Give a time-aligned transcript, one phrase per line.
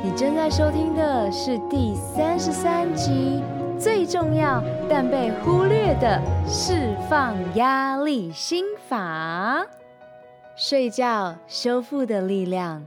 [0.00, 3.42] 你正在收听的是第三十三集，
[3.80, 9.66] 最重要但被忽略的释放压力心法——
[10.54, 12.80] 睡觉修复的力量。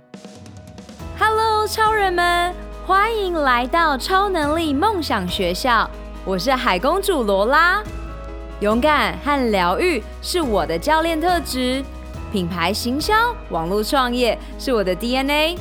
[1.20, 2.54] Hello，超人们，
[2.88, 5.90] 欢迎来到超能力梦想学校。
[6.24, 7.84] 我是海公主罗拉。
[8.62, 11.84] 勇敢和疗愈是我的教练特质，
[12.32, 15.58] 品牌行销、网络创业是我的 DNA。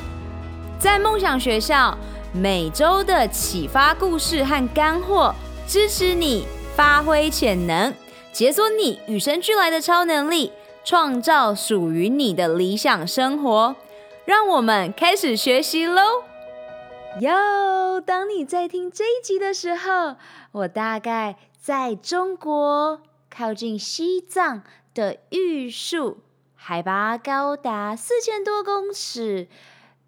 [0.81, 1.95] 在梦想学校，
[2.33, 5.31] 每周的启发故事和干货，
[5.67, 7.93] 支持你发挥潜能，
[8.33, 10.51] 解锁你与生俱来的超能力，
[10.83, 13.75] 创造属于你的理想生活。
[14.25, 16.23] 让我们开始学习喽！
[17.19, 20.15] 哟，当你在听这一集的时候，
[20.51, 24.63] 我大概在中国靠近西藏
[24.95, 26.23] 的玉树，
[26.55, 29.47] 海拔高达四千多公尺。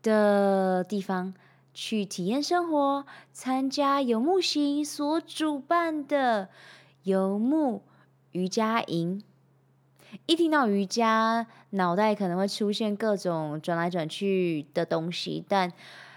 [0.04, 1.34] 的地方
[1.74, 6.50] 去体验生活，参加游牧行所主办的
[7.02, 7.82] 游牧
[8.34, 9.24] 瑜伽营。
[10.28, 15.72] 一听到瑜伽，脑袋可能会出现各种转来转去的东西，但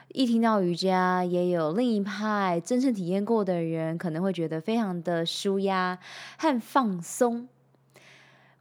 [0.09, 5.99] 一听到瑜伽，也有另一派真正体验过的人可能会觉得非常的舒压
[6.37, 7.49] 和放松。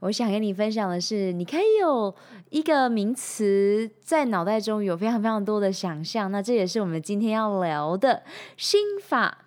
[0.05, 2.13] 我想跟你分享的是，你可以有
[2.51, 8.21] 一个名词在脑袋中有非常非常多的想象，那这也是我们今天要聊的
[8.55, 9.45] 心法。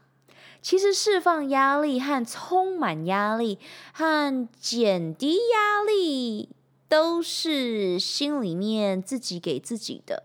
[0.60, 3.60] 其实释放压力和充满压力
[3.92, 6.48] 和减低压力，
[6.88, 10.24] 都是心里面自己给自己的。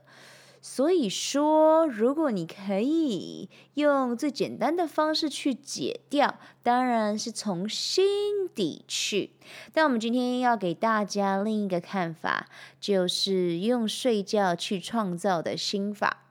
[0.66, 9.31] 所以说，如果你可以用最简单的方式去解掉，当然是从心底去。
[9.73, 12.47] 但我们今天要给大家另一个看法，
[12.80, 16.30] 就是用睡觉去创造的心法。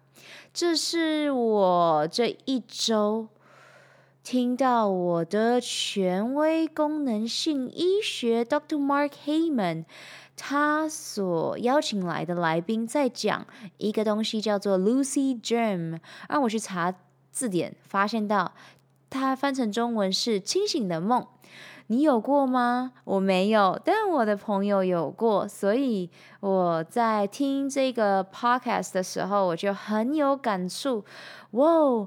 [0.55, 3.29] 这是我这一周
[4.23, 8.79] 听到我的权威功能性医学 Dr.
[8.79, 9.85] Mark Heyman，。
[10.37, 13.45] 他所邀请来的来宾在讲
[13.79, 15.99] 一个东西，叫做 Lucid Dream。
[16.29, 16.95] 让我去查
[17.33, 18.53] 字典，发现到
[19.11, 21.27] 它翻成中文是“清醒的梦”。
[21.89, 22.93] 你有过吗？
[23.05, 25.47] 我没有，但我的朋友有过。
[25.49, 26.09] 所以
[26.41, 31.05] 我在听这个 podcast 的时候，我就很有感触。
[31.51, 32.07] 哇，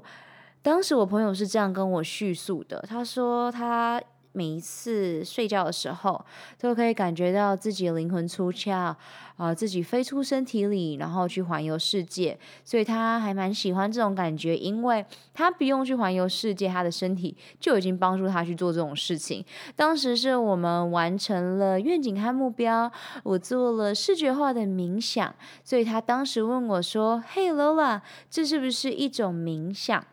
[0.66, 4.02] 当时我朋友是这样跟我叙述的，他说他。
[4.32, 6.22] 每一次睡觉的时候，
[6.58, 8.94] 都可以感觉到自己的灵魂出窍，
[9.38, 12.38] 啊、自己飞出身体里，然后去环游世界。
[12.62, 19.42] 所以他还蛮喜欢这种感觉，因为他不用去环游世界，他的身体就已经帮助他去做这种事情。
[19.74, 25.34] 当时是我们完成了愿景和目标，我做了视觉化的冥想，
[25.64, 30.04] 所以他当时问我说：“Hey Lola，这是不是一种冥想？”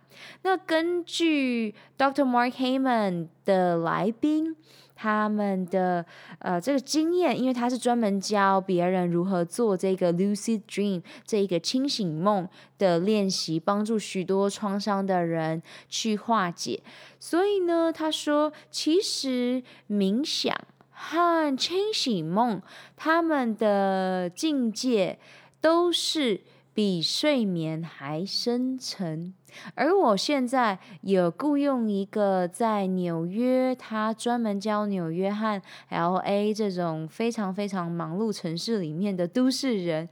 [0.42, 2.24] 那根据 Dr.
[2.24, 4.56] Mark Hyman 的来宾，
[4.96, 6.06] 他们的
[6.40, 12.48] 呃这个经验，因为他是专门教别人如何做这个 Lucid Dream 这一个清醒梦
[12.78, 16.82] 的练习，帮助许多创伤的人去化解。
[17.20, 20.56] 所以呢，他说其实冥想
[20.92, 22.62] 和清醒梦，
[22.96, 25.20] 他们的境界
[25.60, 26.42] 都是
[26.74, 29.34] 比睡眠还深沉。
[29.76, 40.08] 而我现在有雇佣一个在纽约，他专门教纽约和 LA 这种非常非常忙碌城市里面的都市人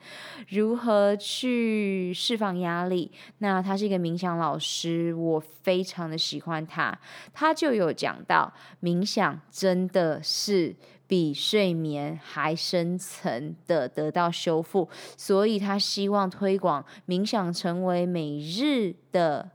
[0.49, 3.11] 如何去释放压力。
[3.39, 6.97] 那他是一个冥想老师，我非常的喜欢他。
[7.33, 10.75] 他就有讲到，冥想真的是。
[11.11, 19.51] 比睡眠还深层的得到修复，所以他希望推广冥想成为每日的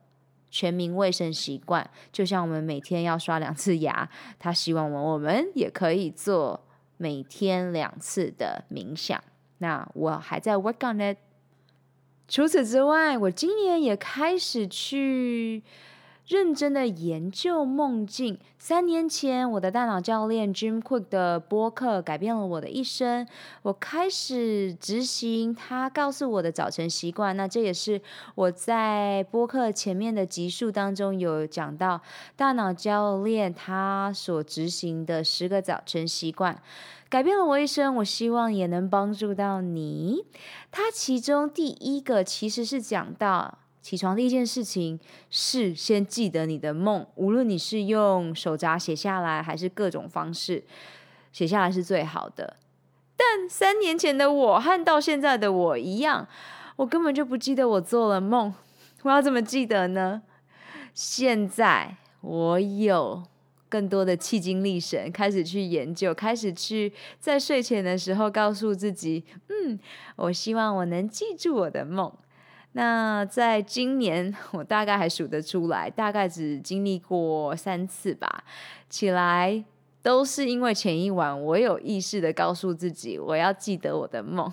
[0.50, 4.06] 全民卫生习惯，就像我们每天要刷两次牙，
[4.38, 6.62] 他希望我我们也可以做
[6.98, 9.18] 每天两次的冥想。
[9.56, 11.16] 那我还在 work on it。
[12.28, 15.62] 除此之外，我今年也开始去。
[16.26, 18.36] 认真的研究梦境。
[18.58, 23.24] 三年前，我的大脑教练 Jim Kwik 的播客改变了我的一生。
[23.62, 27.36] 我开始执行他告诉我的早晨习惯。
[27.36, 28.02] 那这也是
[28.34, 32.00] 我在播客前面的集数当中有讲到，
[32.34, 36.60] 大脑教练他所执行的十个早晨习惯，
[37.08, 37.94] 改变了我一生。
[37.96, 40.24] 我希望也能帮助到你。
[40.72, 43.58] 他其中第一个其实是讲到。
[43.86, 44.98] 起床第一件事情
[45.30, 50.64] 是先记得你的梦，无论你是用手札写下来，还是各种方式
[51.32, 52.56] 写下来是最好的。
[53.16, 56.26] 但三年前的我和到现在的我一样，
[56.74, 58.52] 我根本就不记得我做了梦。
[59.02, 60.22] 我要怎么记得呢？
[60.92, 63.22] 现在我有
[63.68, 69.78] 更多的气精力神，开始去研究，开始去在睡前的时候告诉自己，嗯，
[70.16, 72.12] 我希望我能记住我的梦。
[72.76, 78.44] 那在今年，我大概还数得出来，大概只经历过三次吧。
[78.90, 79.64] 起来
[80.02, 84.52] 都是因为前一晚我有意识的告诉自己，我要记得我的梦。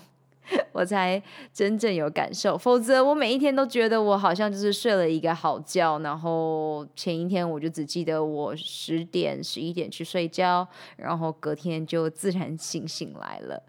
[0.74, 1.22] 我才
[1.52, 10.66] 真正有感受，否则我每一天都觉得我好像就是睡了一个好觉，然后前一天我就只记得我十点、十一点去睡觉，
[10.96, 13.62] 然后隔天就自然醒醒来了。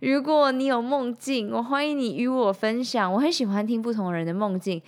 [0.00, 3.12] 如果你有梦境，我欢迎你与我分享。
[3.12, 4.80] 我很喜欢听不同人的梦境。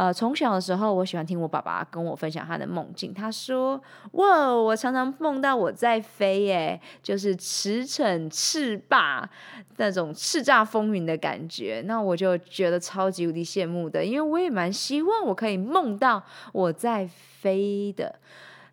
[0.00, 3.12] 呃，从小的时候，我喜欢听我爸爸跟我分享他的梦境。
[3.12, 3.78] 他说
[4.12, 9.28] ：“哇，我常常梦到我在飞，耶，就是驰骋赤霸
[9.76, 16.22] 那种叱咤风云的感觉。”那我就觉得超级无敌羡慕的，因为我也蛮希望我可以梦到
[16.54, 18.18] 我在飞的。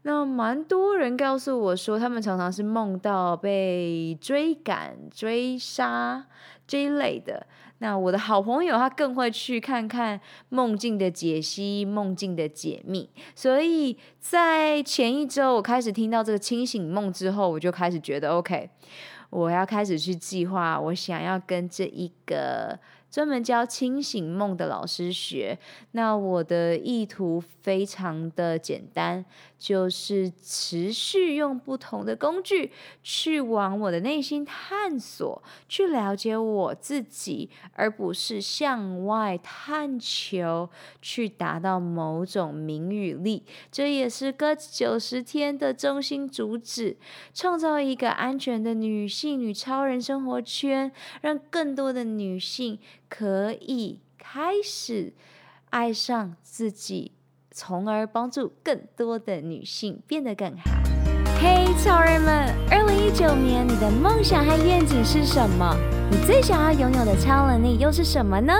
[0.04, 6.26] 那蛮多人告诉我说，他们常常是梦到被追赶、追杀
[6.66, 7.46] 这一类的。
[7.80, 10.20] 那我的好朋友他更会去看看
[10.50, 18.70] 梦境的解析、梦境的解密，所以在前一周我开始听到这个清醒梦之后，我就开始觉得 OK，
[19.30, 22.80] 我要开始去计划，我想要跟这一个。
[23.10, 25.58] 专门教清醒梦的老师学，
[25.92, 29.24] 那我的意图非常的简单，
[29.58, 32.72] 就是持续用不同的工具
[33.02, 40.70] 去往我的内心探索，去了解我自己，而不是向外探求，
[41.02, 43.44] 去达到某种名与利。
[43.72, 46.98] 这也是 GUTS 九十天的中心主旨：
[47.34, 52.78] 创造一个安全的女性与超人生活圈，让更多的女性。
[53.10, 55.14] 可以开始
[55.70, 57.14] 爱上自己，
[57.52, 60.64] 从而帮助更多的女性变得更好。
[61.40, 62.54] 嘿，超人们！
[62.72, 65.76] 二零一九年你的梦想和愿景是什么？
[66.10, 68.54] 你最想要拥有的超能力又是什么呢？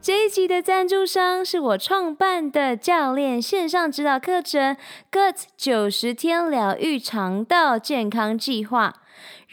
[0.00, 4.76] 这一集的赞助商是我创办的教练线上指导课程
[5.10, 9.02] ——Gut 九十天疗愈肠道健康计划”。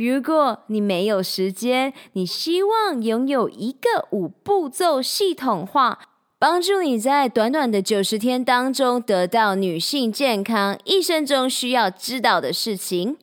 [0.04, 6.00] 如果你没有时间，你希望拥有一个五步骤系统化，
[6.40, 13.18] 帮助你在短短的九十天当中得到女性健康一生中需要知道的事情。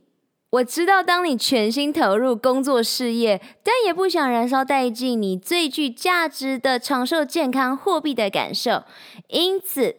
[0.51, 8.85] 我知道，当你全心投入工作事业，但也不想燃烧殆尽你最具价值的长寿健康货币的感受，
[9.27, 9.97] 因此。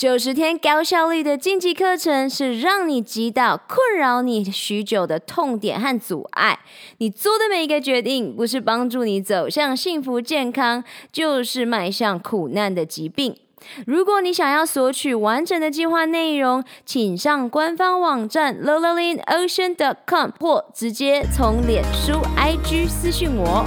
[0.00, 6.60] 九十天高效率的晋级课程是让你击倒困扰你许久的痛点和阻碍。
[6.96, 10.82] 你做的每一个决定，不是帮助你走向幸福健康，
[11.12, 13.36] 就是迈向苦难的疾病。
[13.86, 23.66] 如果你想要索取完整的计划内容，请上官方网站 lololinocean.com 或直接从脸书 IG 私讯我。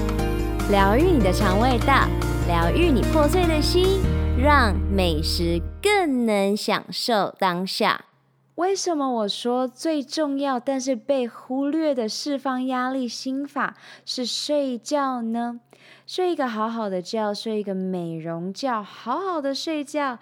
[0.71, 2.07] 疗愈你的肠胃道，
[2.47, 4.01] 疗愈你破碎的心。
[4.43, 8.07] 让美食更能享受当下。
[8.55, 15.61] 为什么我说最重要但是被忽略的释放压力心法是睡觉呢？
[16.05, 20.19] 睡一个好好的觉，睡一个美容觉，好好的睡觉，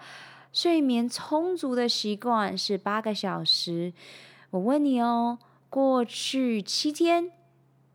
[0.52, 3.92] 睡眠充足的习惯是八个小时。
[4.50, 7.32] 我问你哦，过去七天，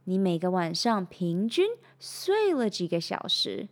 [0.03, 1.67] 你每个晚上平均
[2.01, 3.69] 睡了几个小时？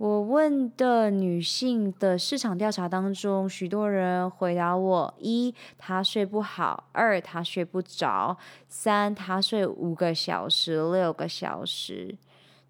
[0.00, 8.34] 我问的女性的市场调查当中，许多人回答我：一，她睡不好；二，她睡不着；
[8.66, 12.16] 三，她睡五个小时、六个小时。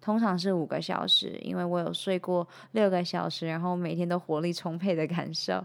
[0.01, 5.63] 通常是五个小时，因为我有睡过六个小时，然后每天都活力充沛的感受。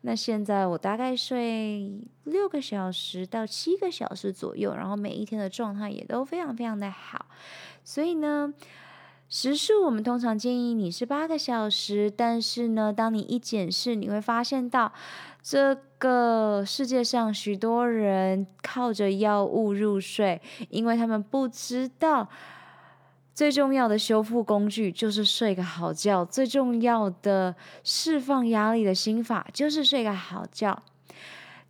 [0.00, 1.92] 那现在我大概睡
[2.24, 7.26] 六个小时到七个小时左右，然后每一天的状态也都非常非常的好。
[7.84, 8.52] 所以呢，
[9.28, 14.92] 时数我们通常建议你是八个小时，但是呢，当你一检视，你会发现到
[15.42, 22.28] 这个世界上许多人靠着药物入睡，因为他们不知道
[23.34, 30.80] 最重要的修复工具就是睡个好觉，最重要的释放压力的心法就是睡个好觉。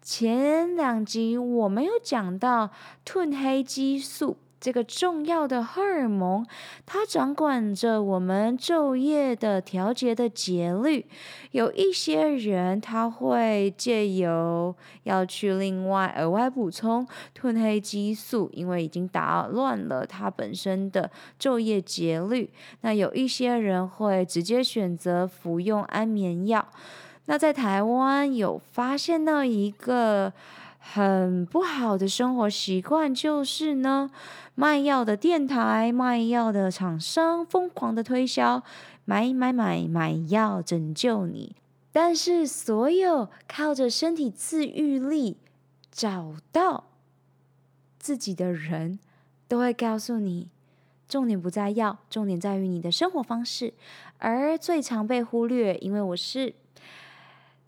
[0.02, 2.70] 前两集我没有讲到
[3.06, 4.36] 褪黑激素。
[4.64, 6.42] 这个重要的荷尔蒙，
[6.86, 11.04] 它掌管着我们昼夜的调节的节律。
[11.50, 17.06] 有一些人他会借由要去另外额外补充
[17.38, 22.50] 褪黑激素，因为已经打乱了他本身的昼夜节律。
[22.80, 26.66] 那有一些人会直接选择服用安眠药。
[27.26, 30.32] 那在台湾有发现到一个
[30.86, 34.10] 很不好的生活习惯，就是呢，
[34.54, 38.62] 卖药的电台、卖药的厂商疯狂的推销，
[39.06, 41.56] 买买买买药拯救你。
[41.90, 45.38] 但是所有靠着身体自愈力
[45.90, 46.84] 找到
[47.98, 48.98] 自己的人，
[49.48, 50.48] 都会告诉你，
[51.08, 53.72] 重点不在药，重点在于你的生活方式。
[54.18, 56.54] 而最常被忽略，因为我是。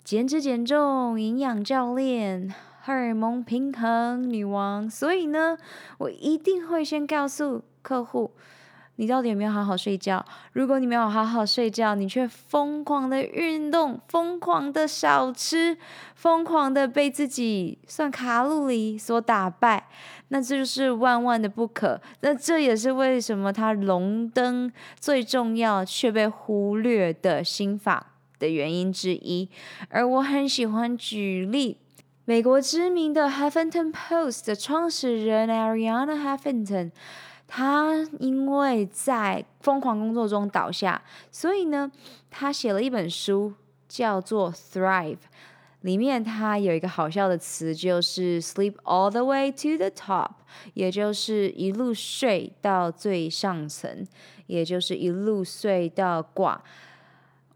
[0.03, 2.55] 减脂减重营养教练，
[2.87, 5.57] 荷尔蒙平衡女王，所以呢，
[5.97, 8.31] 我一定会先告诉客户，
[8.95, 10.25] 你到底有没有好好睡觉？
[10.53, 15.77] 如果你没有好好睡觉，你却疯狂的运动，疯狂的少吃，
[16.15, 19.89] 疯狂的被自己算卡路里所打败，
[20.29, 21.99] 那这就是万万的不可。
[22.21, 29.49] 那这也是为什么它龙灯最重要却被忽略的心法的原因之一，
[29.89, 31.79] 而我很喜欢举例，
[32.29, 36.91] 美国知名的《Huffington Post》的创始人 Arianna Huffington，
[37.47, 41.89] 他因为在疯狂工作中倒下，所以呢，
[42.29, 43.53] 他写了一本书，
[43.87, 45.15] 叫做《Thrive》，
[45.79, 50.31] 里面他有一个好笑的词，就是 “sleep all the way to the top”，
[50.73, 54.05] 也就是一路睡到最上层，
[54.47, 56.61] 也就是一路睡到挂。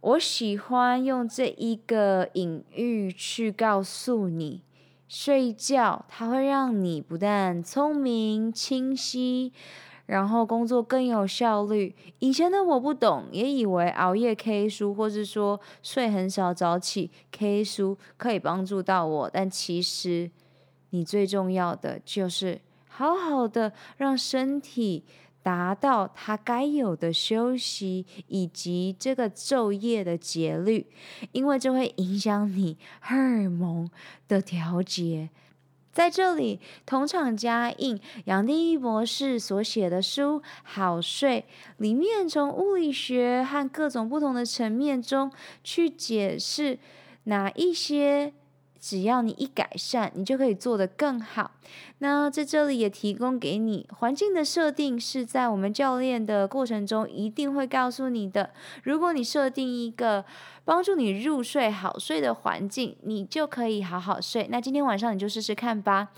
[0.01, 4.63] 我喜欢用这一个隐喻去告诉你，
[5.07, 9.53] 睡觉它会让你不但聪明清晰，
[10.07, 11.95] 然后工作更有效率。
[12.17, 20.31] 以前的我不懂，也以为熬夜 K 书，或是说睡很少早起 K 书可以帮助到我，但其实
[20.89, 25.03] 你最重要的就是好好的让身体。
[25.43, 30.85] 达到他该有的休息，以及这个昼夜的节律，
[31.31, 33.89] 因为这会影响你荷尔蒙
[34.27, 35.29] 的调节。
[35.91, 41.45] 在这里，同厂加印杨定一博士所写的书《好睡》，
[41.81, 45.29] 里面从物理学和各种不同的层面中
[45.63, 46.79] 去解释
[47.25, 48.33] 哪一些。
[48.81, 51.51] 只要你一改善，你就可以做得更好。
[51.99, 58.49] 那在这里也提供给你环境的设定，是在我们教练的过程中一定会告诉你的。
[58.83, 60.25] 如果你设定一个
[60.65, 64.47] 帮助你入睡好睡的环境，你就可以好好睡。
[64.49, 66.09] 那今天晚上你就试试看吧。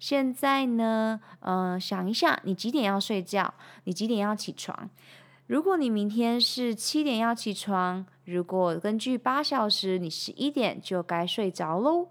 [0.00, 3.54] 现在呢，嗯、想一下，你几点要睡觉？
[3.84, 4.90] 你几点要起床？
[5.48, 12.10] 如果你明天是七点要起床，如果根据八小时，你十一点就该睡着喽。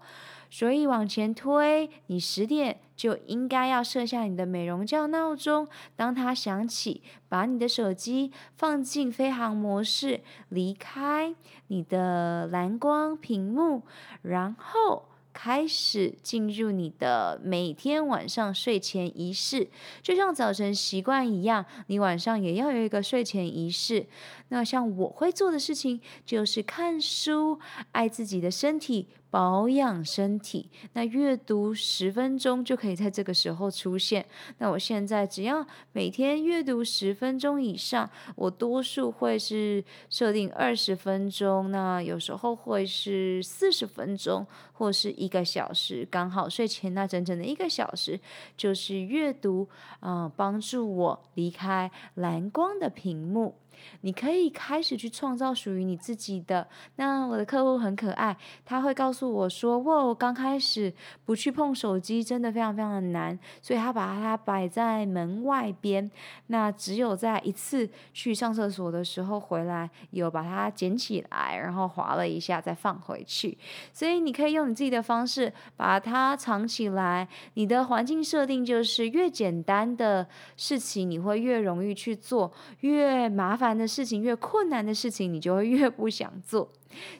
[0.50, 5.68] 所以往前推，你十点就应该要设下你的美容觉闹钟。
[5.94, 11.32] 当它响起，把你的手机放进飞行模式，离开
[11.68, 13.82] 你的蓝光屏幕，
[14.22, 15.04] 然后。
[15.40, 19.68] 开始进入你的每天晚上睡前仪式，
[20.02, 24.04] 就像早晨习惯一样，你晚上也要有一个睡前仪式。
[24.48, 27.60] 那像我会做的事情，就是看书，
[27.92, 29.06] 爱自己的身体。
[29.30, 34.24] 保养身体，那阅读十分钟就可以在这个时候出现。
[34.56, 48.18] 那我现在只要每天阅读十分钟以上，我多数会是设定二十分钟，那有时候会是四十分钟，或是一个小时，刚好睡前那整整的一个小时
[48.56, 49.68] 就是阅读，
[50.00, 53.56] 啊、呃，帮助我离开蓝光的屏幕。
[54.02, 56.66] 你可以开始去创造属于你自己的。
[56.96, 60.92] 那我的客户很可爱，他会告诉我说：“哇，我刚开始
[61.24, 66.10] 不去碰手机，真的非常非常的难。”所以他把它摆在门外边。
[66.48, 73.56] 那只有在一次去上厕所的时候回来，有把它捡起来，然后划了一下再放回去。
[73.92, 77.28] 所以你可以用你自己的方式把它藏起来。
[77.54, 83.67] 你的环境设定就是越简单的事情，你会越容易去做；越麻烦。
[83.76, 86.70] 的事情，越困难的事情，你就会越不想做。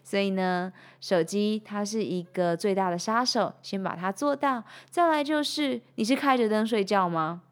[0.03, 4.63] 所以呢，手机它是一个最大的杀手，先把它做到。
[4.89, 7.43] 再来就是，你是开着灯睡觉吗？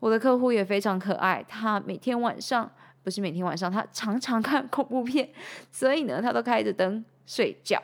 [0.00, 2.68] 我的客户也非常可爱，他每天晚上，
[3.04, 5.30] 不是每天晚上，他常常看恐怖片，
[5.70, 7.80] 所以呢，他都开着灯睡觉。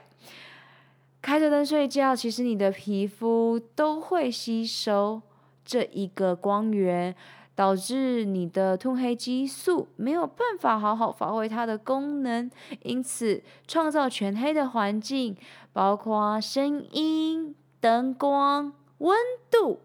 [1.23, 5.23] 开着灯睡觉，其实你的皮肤都会吸收
[5.65, 7.15] 这一个光源，
[7.59, 12.49] 导致你的褪黑激素没有办法好好发挥它的功能，
[12.85, 15.37] 因此创造全黑的环境，
[15.73, 19.19] 包括声音、灯光、温
[19.51, 19.81] 度，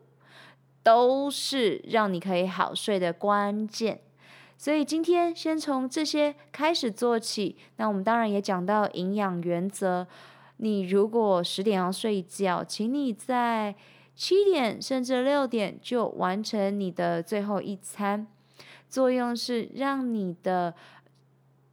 [0.83, 4.01] 都是让你可以好睡的关键。
[4.55, 7.57] 所以今天先从这些开始做起。
[7.77, 10.05] 那我们当然也讲到营养原则。
[10.57, 13.73] 你如果十点要睡觉，请你在
[14.15, 18.27] 七点甚至六点就完成你的最后一餐。
[18.89, 20.75] 作用是让你的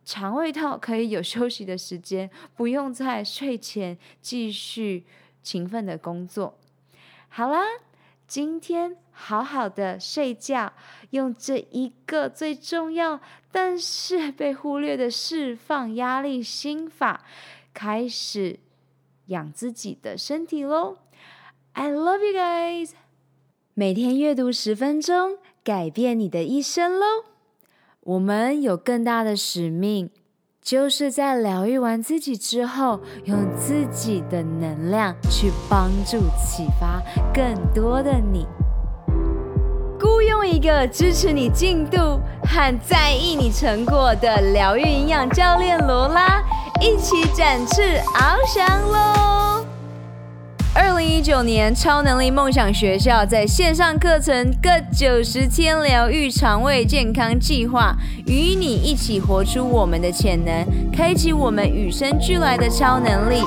[0.05, 5.05] 肠胃道可以有休息的时间，不用在睡前继续
[5.43, 6.59] 勤奋的工作。
[7.29, 7.63] 好啦，
[8.27, 10.73] 今天好好的睡觉，
[11.11, 13.21] 用这一个最重要
[13.53, 17.25] 但是被忽略的释放压力心法
[17.75, 18.61] 开始。
[19.27, 20.99] 养自己的身体喽
[21.73, 22.91] ！I love you guys。
[23.75, 27.25] 每天阅读十分钟，改变你的一生喽！
[28.01, 30.11] 我们有更大的使命，
[30.61, 37.01] 就是在疗愈完自己之后，用自己的能量去帮助、启发
[37.33, 38.47] 更多的你。
[40.01, 46.43] 雇佣一个支持你进度和在意你成果的疗愈营养教练罗拉。
[46.83, 47.83] 一起展翅
[48.15, 49.67] 翱翔喽！
[50.73, 63.43] 二零一九年超能力梦想学校在线上课程各九十天疗愈肠胃健康计划，与你一起活出我们的潜能，开启我们与生俱来的超能力。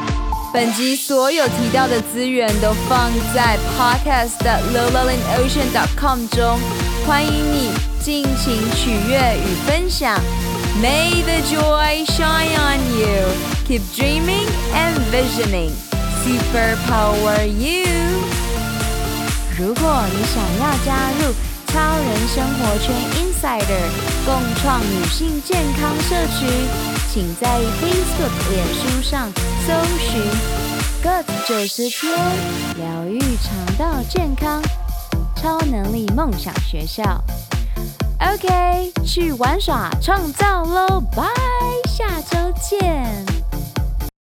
[0.54, 6.60] 本集所有提到的资源都放在 podcast 的 lowlalinocean.com 中，
[7.08, 10.20] 欢迎你尽情取悦与分享。
[10.82, 13.30] May the joy shine on you.
[13.66, 15.93] Keep dreaming and visioning.
[16.24, 17.84] Superpower you.
[19.60, 21.34] 如果你想要加入
[21.68, 23.90] 超人生活圈 Insider
[24.26, 26.48] 共创女性健康社区，
[27.12, 29.30] 请在 Facebook、脸书上
[29.68, 30.22] 搜寻
[31.04, 32.18] “Good 九十天
[32.78, 34.62] 疗愈肠道健康
[35.36, 37.22] 超能力梦想学校”。
[38.22, 41.02] OK，去玩耍创造喽！
[41.14, 41.26] 拜，
[41.86, 43.33] 下周见。